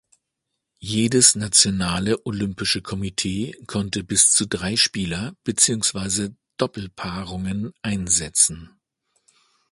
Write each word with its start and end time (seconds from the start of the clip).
Jedes 0.79 1.35
Nationale 1.35 2.17
Olympische 2.25 2.81
Komitee 2.81 3.55
konnte 3.67 4.03
bis 4.03 4.31
zu 4.31 4.47
drei 4.47 4.75
Spieler, 4.75 5.35
beziehungsweise 5.43 6.35
Doppelpaarungen 6.57 7.71
einsetzen. 7.83 8.79